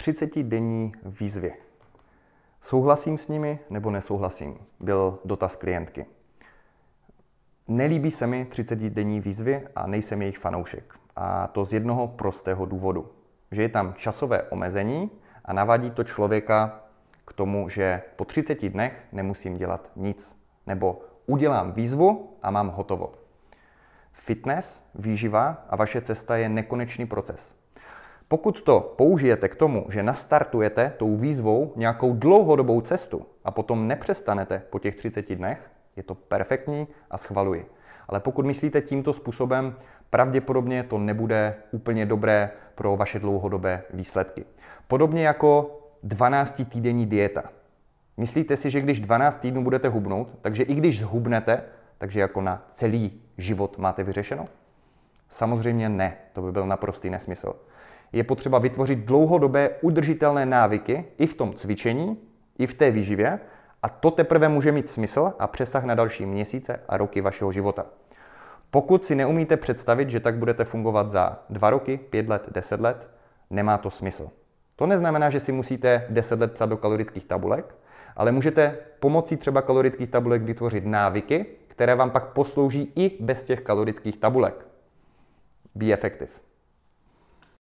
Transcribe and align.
30-denní 0.00 0.92
výzvy. 1.04 1.54
Souhlasím 2.60 3.18
s 3.18 3.28
nimi 3.28 3.58
nebo 3.70 3.90
nesouhlasím? 3.90 4.58
Byl 4.80 5.18
dotaz 5.24 5.56
klientky. 5.56 6.06
Nelíbí 7.68 8.10
se 8.10 8.26
mi 8.26 8.46
30-denní 8.50 9.20
výzvy 9.20 9.68
a 9.76 9.86
nejsem 9.86 10.22
jejich 10.22 10.38
fanoušek. 10.38 10.94
A 11.16 11.46
to 11.46 11.64
z 11.64 11.72
jednoho 11.72 12.08
prostého 12.08 12.66
důvodu. 12.66 13.10
Že 13.50 13.62
je 13.62 13.68
tam 13.68 13.94
časové 13.94 14.42
omezení 14.42 15.10
a 15.44 15.52
navádí 15.52 15.90
to 15.90 16.04
člověka 16.04 16.80
k 17.24 17.32
tomu, 17.32 17.68
že 17.68 18.02
po 18.16 18.24
30 18.24 18.68
dnech 18.68 19.04
nemusím 19.12 19.54
dělat 19.54 19.90
nic. 19.96 20.42
Nebo 20.66 21.00
udělám 21.26 21.72
výzvu 21.72 22.36
a 22.42 22.50
mám 22.50 22.68
hotovo. 22.68 23.12
Fitness, 24.12 24.84
výživa 24.94 25.64
a 25.68 25.76
vaše 25.76 26.00
cesta 26.00 26.36
je 26.36 26.48
nekonečný 26.48 27.06
proces. 27.06 27.56
Pokud 28.32 28.62
to 28.62 28.94
použijete 28.96 29.48
k 29.48 29.54
tomu, 29.54 29.86
že 29.88 30.02
nastartujete 30.02 30.92
tou 30.96 31.16
výzvou 31.16 31.72
nějakou 31.76 32.14
dlouhodobou 32.14 32.80
cestu 32.80 33.26
a 33.44 33.50
potom 33.50 33.88
nepřestanete 33.88 34.62
po 34.70 34.78
těch 34.78 34.96
30 34.96 35.34
dnech, 35.34 35.70
je 35.96 36.02
to 36.02 36.14
perfektní 36.14 36.88
a 37.10 37.18
schvaluji. 37.18 37.66
Ale 38.08 38.20
pokud 38.20 38.46
myslíte 38.46 38.80
tímto 38.80 39.12
způsobem, 39.12 39.74
pravděpodobně 40.10 40.82
to 40.82 40.98
nebude 40.98 41.54
úplně 41.70 42.06
dobré 42.06 42.50
pro 42.74 42.96
vaše 42.96 43.18
dlouhodobé 43.18 43.82
výsledky. 43.94 44.44
Podobně 44.88 45.26
jako 45.26 45.80
12 46.02 46.62
týdenní 46.68 47.06
dieta. 47.06 47.42
Myslíte 48.16 48.56
si, 48.56 48.70
že 48.70 48.80
když 48.80 49.00
12 49.00 49.40
týdnů 49.40 49.64
budete 49.64 49.88
hubnout, 49.88 50.28
takže 50.40 50.62
i 50.62 50.74
když 50.74 51.00
zhubnete, 51.00 51.62
takže 51.98 52.20
jako 52.20 52.40
na 52.40 52.66
celý 52.68 53.20
život 53.38 53.78
máte 53.78 54.04
vyřešeno? 54.04 54.44
Samozřejmě 55.30 55.88
ne, 55.88 56.16
to 56.32 56.42
by 56.42 56.52
byl 56.52 56.66
naprostý 56.66 57.10
nesmysl. 57.10 57.54
Je 58.12 58.24
potřeba 58.24 58.58
vytvořit 58.58 58.98
dlouhodobé 58.98 59.70
udržitelné 59.80 60.46
návyky 60.46 61.04
i 61.18 61.26
v 61.26 61.34
tom 61.34 61.52
cvičení, 61.52 62.18
i 62.58 62.66
v 62.66 62.74
té 62.74 62.90
výživě 62.90 63.40
a 63.82 63.88
to 63.88 64.10
teprve 64.10 64.48
může 64.48 64.72
mít 64.72 64.88
smysl 64.88 65.32
a 65.38 65.46
přesah 65.46 65.84
na 65.84 65.94
další 65.94 66.26
měsíce 66.26 66.80
a 66.88 66.96
roky 66.96 67.20
vašeho 67.20 67.52
života. 67.52 67.86
Pokud 68.70 69.04
si 69.04 69.14
neumíte 69.14 69.56
představit, 69.56 70.10
že 70.10 70.20
tak 70.20 70.34
budete 70.34 70.64
fungovat 70.64 71.10
za 71.10 71.42
dva 71.50 71.70
roky, 71.70 72.00
pět 72.10 72.28
let, 72.28 72.46
deset 72.50 72.80
let, 72.80 73.08
nemá 73.50 73.78
to 73.78 73.90
smysl. 73.90 74.30
To 74.76 74.86
neznamená, 74.86 75.30
že 75.30 75.40
si 75.40 75.52
musíte 75.52 76.06
10 76.08 76.40
let 76.40 76.52
psat 76.52 76.68
do 76.68 76.76
kalorických 76.76 77.24
tabulek, 77.24 77.74
ale 78.16 78.32
můžete 78.32 78.78
pomocí 79.00 79.36
třeba 79.36 79.62
kalorických 79.62 80.10
tabulek 80.10 80.42
vytvořit 80.42 80.86
návyky, 80.86 81.46
které 81.66 81.94
vám 81.94 82.10
pak 82.10 82.32
poslouží 82.32 82.92
i 82.96 83.24
bez 83.24 83.44
těch 83.44 83.60
kalorických 83.60 84.16
tabulek. 84.16 84.69
Be 85.76 85.92
effective. 85.92 86.30